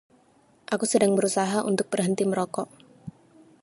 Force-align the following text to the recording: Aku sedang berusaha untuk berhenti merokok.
Aku 0.73 0.85
sedang 0.91 1.11
berusaha 1.17 1.57
untuk 1.71 1.87
berhenti 1.93 2.23
merokok. 2.31 2.65